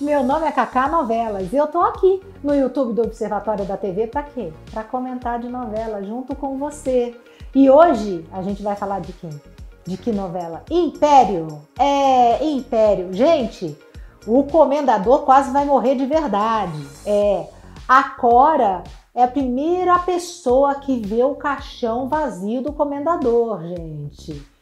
Meu 0.00 0.24
nome 0.24 0.46
é 0.46 0.50
Cacá 0.50 0.88
Novelas 0.88 1.52
e 1.52 1.56
eu 1.56 1.68
tô 1.68 1.80
aqui 1.80 2.20
no 2.42 2.52
YouTube 2.52 2.92
do 2.92 3.02
Observatório 3.02 3.64
da 3.64 3.76
TV 3.76 4.08
para 4.08 4.24
quê? 4.24 4.52
Para 4.72 4.82
comentar 4.82 5.38
de 5.38 5.48
novela 5.48 6.02
junto 6.02 6.34
com 6.34 6.58
você. 6.58 7.14
E 7.54 7.70
hoje 7.70 8.26
a 8.32 8.42
gente 8.42 8.64
vai 8.64 8.74
falar 8.74 9.00
de 9.00 9.12
quem? 9.12 9.30
De 9.86 9.96
que 9.96 10.10
novela? 10.10 10.64
Império. 10.68 11.62
É, 11.78 12.44
Império. 12.44 13.12
Gente, 13.12 13.78
o 14.26 14.42
comendador 14.42 15.20
quase 15.20 15.52
vai 15.52 15.64
morrer 15.64 15.94
de 15.94 16.04
verdade. 16.04 16.84
É, 17.06 17.46
a 17.86 18.02
Cora 18.02 18.82
é 19.14 19.22
a 19.22 19.28
primeira 19.28 19.96
pessoa 20.00 20.74
que 20.74 20.98
vê 20.98 21.22
o 21.22 21.36
caixão 21.36 22.08
vazio 22.08 22.60
do 22.60 22.72
comendador, 22.72 23.62
gente. 23.62 24.53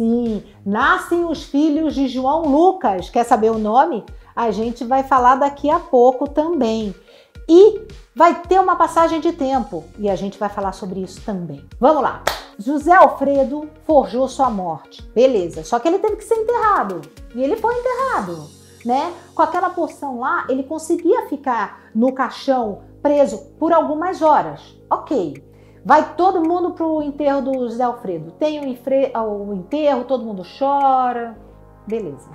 Sim, 0.00 0.42
nascem 0.64 1.26
os 1.26 1.42
filhos 1.42 1.94
de 1.94 2.08
João 2.08 2.46
Lucas. 2.46 3.10
Quer 3.10 3.22
saber 3.22 3.50
o 3.50 3.58
nome? 3.58 4.02
A 4.34 4.50
gente 4.50 4.82
vai 4.82 5.02
falar 5.02 5.34
daqui 5.34 5.68
a 5.68 5.78
pouco 5.78 6.26
também. 6.26 6.94
E 7.46 7.86
vai 8.16 8.40
ter 8.40 8.58
uma 8.58 8.76
passagem 8.76 9.20
de 9.20 9.30
tempo 9.30 9.84
e 9.98 10.08
a 10.08 10.16
gente 10.16 10.38
vai 10.38 10.48
falar 10.48 10.72
sobre 10.72 11.00
isso 11.00 11.20
também. 11.20 11.68
Vamos 11.78 12.02
lá. 12.02 12.24
José 12.58 12.94
Alfredo 12.94 13.68
forjou 13.84 14.26
sua 14.26 14.48
morte. 14.48 15.02
Beleza, 15.14 15.64
só 15.64 15.78
que 15.78 15.86
ele 15.86 15.98
teve 15.98 16.16
que 16.16 16.24
ser 16.24 16.36
enterrado. 16.36 17.02
E 17.34 17.42
ele 17.42 17.58
foi 17.58 17.74
enterrado, 17.78 18.48
né? 18.86 19.12
Com 19.34 19.42
aquela 19.42 19.68
porção 19.68 20.18
lá, 20.18 20.46
ele 20.48 20.62
conseguia 20.62 21.28
ficar 21.28 21.90
no 21.94 22.10
caixão 22.14 22.84
preso 23.02 23.36
por 23.58 23.70
algumas 23.70 24.22
horas. 24.22 24.62
OK. 24.88 25.49
Vai 25.84 26.14
todo 26.14 26.46
mundo 26.46 26.72
pro 26.72 27.02
enterro 27.02 27.40
do 27.40 27.54
José 27.54 27.82
Alfredo. 27.82 28.32
Tem 28.32 28.60
o, 28.60 29.48
o 29.48 29.54
enterro, 29.54 30.04
todo 30.04 30.24
mundo 30.24 30.42
chora. 30.58 31.38
Beleza. 31.86 32.28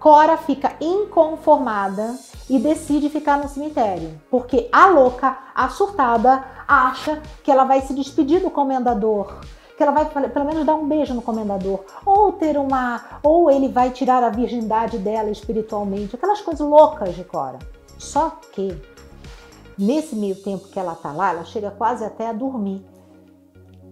Cora 0.00 0.36
fica 0.36 0.72
inconformada 0.80 2.16
e 2.50 2.58
decide 2.58 3.08
ficar 3.08 3.38
no 3.38 3.48
cemitério, 3.48 4.20
porque 4.28 4.68
a 4.72 4.88
louca, 4.88 5.38
a 5.54 5.68
surtada, 5.68 6.44
acha 6.66 7.22
que 7.44 7.50
ela 7.52 7.62
vai 7.62 7.80
se 7.82 7.94
despedir 7.94 8.40
do 8.40 8.50
comendador, 8.50 9.38
que 9.76 9.82
ela 9.82 9.92
vai 9.92 10.06
pelo 10.06 10.44
menos 10.44 10.66
dar 10.66 10.74
um 10.74 10.88
beijo 10.88 11.14
no 11.14 11.22
comendador, 11.22 11.84
ou 12.04 12.32
ter 12.32 12.58
uma, 12.58 13.20
ou 13.22 13.48
ele 13.48 13.68
vai 13.68 13.90
tirar 13.90 14.24
a 14.24 14.28
virgindade 14.28 14.98
dela 14.98 15.30
espiritualmente, 15.30 16.16
aquelas 16.16 16.40
coisas 16.40 16.66
loucas 16.66 17.14
de 17.14 17.22
Cora. 17.22 17.60
Só 17.96 18.40
que 18.50 18.76
Nesse 19.78 20.14
meio 20.14 20.36
tempo 20.36 20.68
que 20.68 20.78
ela 20.78 20.94
tá 20.94 21.12
lá, 21.12 21.30
ela 21.30 21.44
chega 21.44 21.70
quase 21.70 22.04
até 22.04 22.28
a 22.28 22.32
dormir. 22.32 22.84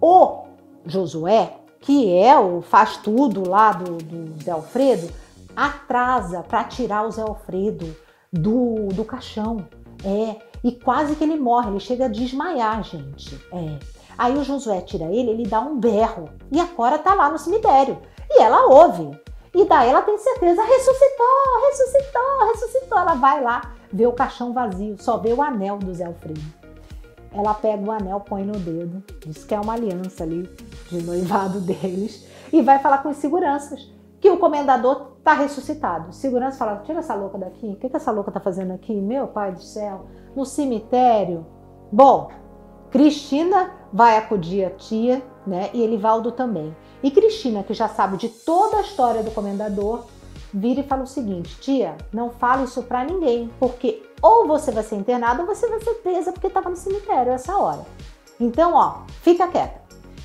O 0.00 0.44
Josué, 0.84 1.56
que 1.80 2.12
é 2.12 2.38
o 2.38 2.60
faz 2.60 2.96
tudo 2.98 3.48
lá 3.48 3.72
do, 3.72 3.96
do 3.96 4.42
Zé 4.42 4.50
Alfredo, 4.50 5.10
atrasa 5.56 6.42
para 6.42 6.64
tirar 6.64 7.06
o 7.06 7.10
Zé 7.10 7.22
Alfredo 7.22 7.96
do, 8.32 8.88
do 8.88 9.04
caixão. 9.04 9.66
É, 10.04 10.36
e 10.62 10.72
quase 10.72 11.14
que 11.16 11.24
ele 11.24 11.36
morre, 11.36 11.70
ele 11.70 11.80
chega 11.80 12.06
a 12.06 12.08
desmaiar, 12.08 12.82
gente. 12.82 13.34
É. 13.52 13.78
Aí 14.16 14.36
o 14.36 14.44
Josué 14.44 14.80
tira 14.82 15.06
ele, 15.06 15.30
ele 15.30 15.46
dá 15.46 15.60
um 15.60 15.78
berro. 15.78 16.28
E 16.52 16.60
a 16.60 16.66
Cora 16.66 16.98
tá 16.98 17.14
lá 17.14 17.30
no 17.30 17.38
cemitério. 17.38 17.98
E 18.30 18.42
ela 18.42 18.66
ouve. 18.66 19.18
E 19.54 19.64
daí 19.64 19.88
ela 19.88 20.02
tem 20.02 20.16
certeza, 20.18 20.62
ressuscitou, 20.62 21.68
ressuscitou, 21.68 22.46
ressuscitou. 22.52 22.98
Ela 22.98 23.14
vai 23.14 23.42
lá, 23.42 23.74
vê 23.92 24.06
o 24.06 24.12
caixão 24.12 24.52
vazio, 24.52 24.96
só 24.98 25.18
vê 25.18 25.32
o 25.32 25.42
anel 25.42 25.78
do 25.78 25.92
Zé 25.94 26.04
Alfredo. 26.04 26.40
Ela 27.32 27.54
pega 27.54 27.82
o 27.82 27.90
anel, 27.92 28.20
põe 28.20 28.44
no 28.44 28.58
dedo, 28.58 29.02
diz 29.24 29.44
que 29.44 29.54
é 29.54 29.60
uma 29.60 29.74
aliança 29.74 30.24
ali 30.24 30.50
de 30.90 31.02
noivado 31.02 31.60
deles, 31.62 32.26
e 32.52 32.60
vai 32.62 32.78
falar 32.78 32.98
com 32.98 33.10
os 33.10 33.16
seguranças 33.16 33.88
que 34.20 34.28
o 34.30 34.38
comendador 34.38 35.12
está 35.18 35.32
ressuscitado. 35.34 36.12
Segurança 36.12 36.58
fala: 36.58 36.82
tira 36.84 36.98
essa 36.98 37.14
louca 37.14 37.38
daqui, 37.38 37.66
o 37.66 37.76
que, 37.76 37.88
que 37.88 37.96
essa 37.96 38.10
louca 38.10 38.30
está 38.30 38.40
fazendo 38.40 38.72
aqui? 38.72 38.92
Meu 38.92 39.28
pai 39.28 39.52
do 39.52 39.62
céu, 39.62 40.06
no 40.34 40.44
cemitério. 40.44 41.46
Bom, 41.92 42.30
Cristina 42.90 43.70
vai 43.92 44.16
acudir 44.16 44.64
a 44.64 44.70
tia, 44.70 45.22
né? 45.46 45.70
E 45.72 45.82
Elivaldo 45.82 46.32
também. 46.32 46.76
E 47.02 47.10
Cristina, 47.10 47.62
que 47.62 47.72
já 47.72 47.88
sabe 47.88 48.16
de 48.16 48.28
toda 48.28 48.78
a 48.78 48.80
história 48.82 49.22
do 49.22 49.30
comendador, 49.30 50.04
vira 50.52 50.80
e 50.80 50.86
fala 50.86 51.02
o 51.02 51.06
seguinte: 51.06 51.58
tia, 51.60 51.96
não 52.12 52.30
fale 52.30 52.64
isso 52.64 52.82
para 52.82 53.04
ninguém, 53.04 53.50
porque 53.58 54.02
ou 54.22 54.46
você 54.46 54.70
vai 54.70 54.82
ser 54.82 54.96
internado 54.96 55.42
ou 55.42 55.46
você 55.46 55.68
vai 55.68 55.80
ser 55.80 55.94
presa 55.94 56.32
porque 56.32 56.48
estava 56.48 56.70
no 56.70 56.76
cemitério 56.76 57.32
essa 57.32 57.56
hora. 57.56 57.84
Então, 58.38 58.74
ó, 58.74 59.02
fica 59.22 59.48
quieta. 59.48 59.80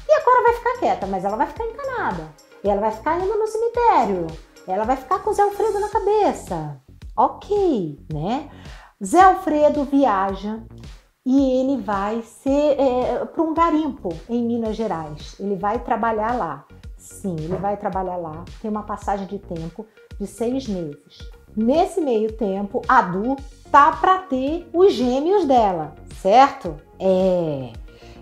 E 0.08 0.14
a 0.14 0.22
Cora 0.22 0.44
vai 0.44 0.54
ficar 0.54 0.80
quieta, 0.80 1.08
mas 1.08 1.26
ela 1.26 1.36
vai 1.36 1.48
ficar 1.48 1.66
encanada. 1.66 2.30
E 2.64 2.70
ela 2.70 2.82
vai 2.82 2.92
ficar 2.92 3.20
indo 3.20 3.38
no 3.38 3.48
cemitério. 3.48 4.28
Ela 4.68 4.84
vai 4.84 4.98
ficar 4.98 5.20
com 5.20 5.30
o 5.30 5.34
Zé 5.34 5.44
Alfredo 5.44 5.80
na 5.80 5.90
cabeça. 5.90 6.82
Ok, 7.16 8.00
né? 8.12 8.50
Zé 9.04 9.22
Alfredo 9.22 9.84
viaja 9.84 10.64
e 11.26 11.60
ele 11.60 11.82
vai 11.82 12.22
ser 12.22 12.80
é, 12.80 13.26
para 13.26 13.44
um 13.44 13.54
garimpo 13.54 14.10
em 14.30 14.44
Minas 14.44 14.76
Gerais. 14.76 15.36
Ele 15.40 15.56
vai 15.56 15.80
trabalhar 15.80 16.38
lá. 16.38 16.65
Sim, 17.06 17.36
ele 17.40 17.56
vai 17.58 17.78
trabalhar 17.78 18.18
lá. 18.18 18.44
Tem 18.60 18.70
uma 18.70 18.82
passagem 18.82 19.28
de 19.28 19.38
tempo 19.38 19.86
de 20.20 20.26
seis 20.26 20.68
meses. 20.68 21.30
Nesse 21.56 22.02
meio 22.02 22.34
tempo, 22.34 22.82
a 22.88 23.02
Du 23.04 23.36
tá 23.72 23.92
para 23.92 24.18
ter 24.20 24.68
os 24.74 24.92
gêmeos 24.94 25.46
dela, 25.46 25.94
certo? 26.20 26.76
É. 27.00 27.72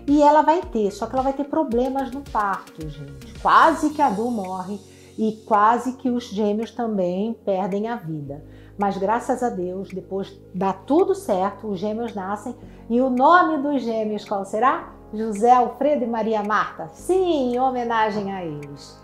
E 0.06 0.22
ela 0.22 0.42
vai 0.42 0.60
ter, 0.60 0.90
só 0.90 1.06
que 1.06 1.14
ela 1.14 1.22
vai 1.22 1.32
ter 1.32 1.44
problemas 1.44 2.10
no 2.10 2.20
parto, 2.20 2.86
gente. 2.86 3.32
Quase 3.40 3.90
que 3.90 4.02
a 4.02 4.10
Du 4.10 4.30
morre 4.30 4.78
e 5.16 5.32
quase 5.46 5.94
que 5.94 6.10
os 6.10 6.24
gêmeos 6.24 6.70
também 6.70 7.32
perdem 7.42 7.88
a 7.88 7.96
vida. 7.96 8.44
Mas 8.76 8.98
graças 8.98 9.42
a 9.42 9.48
Deus, 9.48 9.88
depois 9.88 10.38
dá 10.54 10.74
tudo 10.74 11.14
certo, 11.14 11.68
os 11.68 11.78
gêmeos 11.80 12.14
nascem 12.14 12.54
e 12.90 13.00
o 13.00 13.08
nome 13.08 13.62
dos 13.62 13.82
gêmeos 13.82 14.26
qual 14.26 14.44
será? 14.44 14.93
José 15.16 15.52
Alfredo 15.52 16.04
e 16.04 16.06
Maria 16.06 16.42
Marta. 16.42 16.90
Sim, 16.92 17.52
em 17.54 17.60
homenagem 17.60 18.32
a 18.32 18.44
eles. 18.44 18.98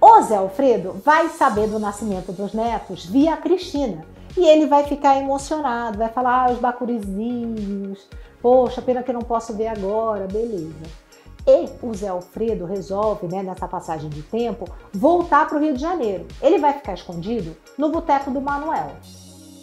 O 0.00 0.22
Zé 0.22 0.36
Alfredo 0.36 1.00
vai 1.04 1.28
saber 1.30 1.68
do 1.68 1.78
nascimento 1.78 2.30
dos 2.30 2.52
netos 2.52 3.06
via 3.06 3.36
Cristina. 3.36 4.04
E 4.36 4.46
ele 4.46 4.66
vai 4.66 4.84
ficar 4.84 5.16
emocionado, 5.18 5.96
vai 5.96 6.10
falar 6.10 6.50
ah, 6.50 6.52
os 6.52 6.58
bacurizinhos, 6.58 8.06
poxa, 8.42 8.82
pena 8.82 9.02
que 9.02 9.10
eu 9.10 9.14
não 9.14 9.22
posso 9.22 9.54
ver 9.54 9.68
agora, 9.68 10.26
beleza. 10.26 11.06
E 11.46 11.70
o 11.80 11.94
Zé 11.94 12.08
Alfredo 12.08 12.66
resolve, 12.66 13.26
né, 13.26 13.42
nessa 13.42 13.66
passagem 13.66 14.10
de 14.10 14.20
tempo, 14.22 14.66
voltar 14.92 15.48
para 15.48 15.56
o 15.56 15.60
Rio 15.60 15.72
de 15.72 15.80
Janeiro. 15.80 16.26
Ele 16.42 16.58
vai 16.58 16.74
ficar 16.74 16.92
escondido 16.92 17.56
no 17.78 17.88
boteco 17.88 18.30
do 18.30 18.40
Manuel. 18.40 18.90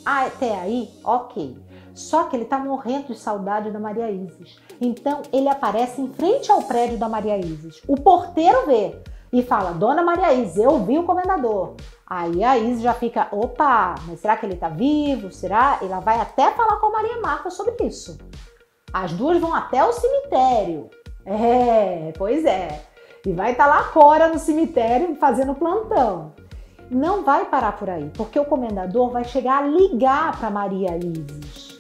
Até 0.04 0.60
aí, 0.60 0.90
ok. 1.04 1.56
Só 1.94 2.24
que 2.24 2.36
ele 2.36 2.44
está 2.44 2.58
morrendo 2.58 3.08
de 3.08 3.18
saudade 3.18 3.70
da 3.70 3.80
Maria 3.80 4.10
Isis. 4.10 4.60
Então 4.82 5.22
ele 5.32 5.48
aparece 5.48 6.02
em 6.02 6.12
frente 6.12 6.52
ao 6.52 6.64
prédio 6.64 6.98
da 6.98 7.08
Maria 7.08 7.38
Isis. 7.38 7.82
O 7.88 7.96
porteiro 7.96 8.66
vê 8.66 9.00
e 9.32 9.44
fala: 9.44 9.72
Dona 9.72 10.02
Maria 10.02 10.34
Isis, 10.34 10.58
eu 10.58 10.80
vi 10.80 10.98
o 10.98 11.04
comendador. 11.04 11.76
Aí 12.06 12.44
a 12.44 12.58
Isis 12.58 12.82
já 12.82 12.94
fica: 12.94 13.28
opa, 13.32 13.96
mas 14.08 14.20
será 14.20 14.36
que 14.36 14.46
ele 14.46 14.56
está 14.56 14.70
vivo? 14.70 15.32
Será? 15.32 15.80
Ela 15.82 16.00
vai 16.00 16.20
até 16.20 16.52
falar 16.52 16.78
com 16.78 16.88
a 16.88 16.92
Maria 16.92 17.22
Marta 17.22 17.50
sobre 17.50 17.76
isso. 17.86 18.18
As 18.92 19.12
duas 19.14 19.40
vão 19.40 19.54
até 19.54 19.84
o 19.84 19.94
cemitério. 19.94 20.90
É, 21.26 22.12
pois 22.18 22.44
é. 22.44 22.84
E 23.26 23.32
vai 23.32 23.52
estar 23.52 23.66
tá 23.66 23.70
lá 23.70 23.80
a 23.80 23.84
Cora 23.86 24.28
no 24.28 24.38
cemitério 24.38 25.16
fazendo 25.16 25.56
plantão. 25.56 26.34
Não 26.92 27.24
vai 27.24 27.46
parar 27.46 27.78
por 27.78 27.90
aí, 27.90 28.12
porque 28.14 28.38
o 28.38 28.46
comendador 28.46 29.10
vai 29.10 29.24
chegar 29.24 29.64
a 29.64 29.68
ligar 29.68 30.38
para 30.38 30.50
Maria 30.50 30.98
Isis 30.98 31.73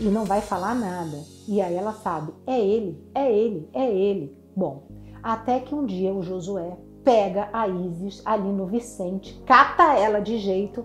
e 0.00 0.04
não 0.04 0.24
vai 0.24 0.40
falar 0.40 0.74
nada. 0.74 1.18
E 1.46 1.60
aí 1.60 1.74
ela 1.74 1.92
sabe: 1.92 2.32
é 2.46 2.58
ele, 2.58 2.98
é 3.14 3.30
ele, 3.30 3.68
é 3.72 3.88
ele. 3.88 4.36
Bom, 4.56 4.84
até 5.22 5.60
que 5.60 5.74
um 5.74 5.84
dia 5.84 6.12
o 6.12 6.22
Josué 6.22 6.76
pega 7.04 7.48
a 7.52 7.68
Isis 7.68 8.22
ali 8.24 8.48
no 8.48 8.66
Vicente, 8.66 9.40
cata 9.46 9.94
ela 9.94 10.20
de 10.20 10.38
jeito 10.38 10.84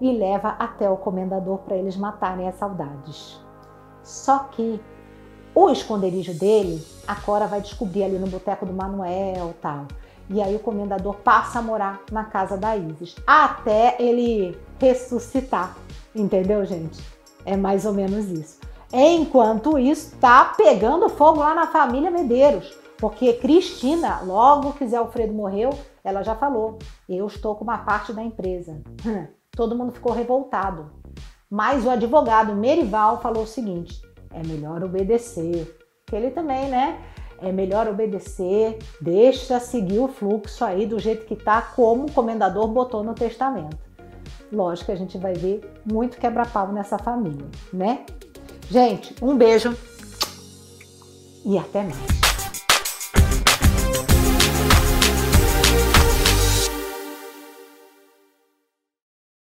e 0.00 0.12
leva 0.12 0.48
até 0.58 0.88
o 0.90 0.96
comendador 0.96 1.58
para 1.58 1.76
eles 1.76 1.96
matarem 1.96 2.48
as 2.48 2.56
saudades. 2.56 3.40
Só 4.02 4.40
que 4.50 4.80
o 5.54 5.70
esconderijo 5.70 6.34
dele, 6.34 6.84
a 7.06 7.14
Cora 7.14 7.46
vai 7.46 7.60
descobrir 7.60 8.04
ali 8.04 8.18
no 8.18 8.26
boteco 8.26 8.66
do 8.66 8.72
Manuel 8.72 9.54
tal. 9.62 9.86
E 10.28 10.40
aí 10.40 10.56
o 10.56 10.58
comendador 10.58 11.16
passa 11.16 11.58
a 11.58 11.62
morar 11.62 12.02
na 12.10 12.24
casa 12.24 12.56
da 12.56 12.76
Isis, 12.76 13.14
até 13.26 13.96
ele 13.98 14.58
ressuscitar. 14.80 15.76
Entendeu, 16.14 16.64
gente? 16.64 17.02
É 17.44 17.56
mais 17.56 17.84
ou 17.84 17.92
menos 17.92 18.26
isso. 18.30 18.63
Enquanto 18.92 19.78
isso, 19.78 20.16
tá 20.18 20.52
pegando 20.56 21.08
fogo 21.08 21.40
lá 21.40 21.54
na 21.54 21.66
família 21.66 22.10
Medeiros. 22.10 22.84
Porque 22.98 23.32
Cristina, 23.34 24.20
logo 24.24 24.72
que 24.72 24.86
Zé 24.86 24.96
Alfredo 24.96 25.34
morreu, 25.34 25.70
ela 26.02 26.22
já 26.22 26.34
falou: 26.34 26.78
eu 27.08 27.26
estou 27.26 27.54
com 27.54 27.64
uma 27.64 27.78
parte 27.78 28.12
da 28.12 28.22
empresa. 28.22 28.80
Todo 29.50 29.76
mundo 29.76 29.92
ficou 29.92 30.12
revoltado. 30.12 30.90
Mas 31.50 31.84
o 31.84 31.90
advogado 31.90 32.54
Merival 32.54 33.20
falou 33.20 33.42
o 33.42 33.46
seguinte: 33.46 34.00
é 34.32 34.46
melhor 34.46 34.82
obedecer. 34.82 35.78
Que 36.06 36.16
ele 36.16 36.30
também, 36.30 36.68
né? 36.68 37.00
É 37.38 37.50
melhor 37.50 37.88
obedecer, 37.88 38.78
deixa 39.00 39.58
seguir 39.58 39.98
o 39.98 40.08
fluxo 40.08 40.64
aí 40.64 40.86
do 40.86 40.98
jeito 40.98 41.26
que 41.26 41.36
tá, 41.36 41.60
como 41.60 42.06
o 42.06 42.12
comendador 42.12 42.68
botou 42.68 43.02
no 43.02 43.12
testamento. 43.12 43.76
lógico 44.52 44.86
que 44.86 44.92
a 44.92 44.96
gente 44.96 45.18
vai 45.18 45.34
ver 45.34 45.60
muito 45.84 46.16
quebra-pau 46.16 46.72
nessa 46.72 46.96
família, 46.96 47.46
né? 47.72 48.06
Gente, 48.70 49.14
um 49.22 49.36
beijo 49.36 49.76
e 51.44 51.58
até 51.58 51.82
mais. 51.82 52.33